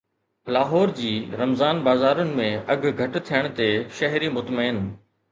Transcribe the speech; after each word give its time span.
لاهور 0.55 0.91
جي 0.99 1.09
رمضان 1.41 1.81
بازارن 1.87 2.31
۾ 2.39 2.47
اگهه 2.75 2.93
گهٽ 3.01 3.19
ٿيڻ 3.27 3.49
تي 3.61 3.67
شهري 3.99 4.31
مطمئن 4.39 4.81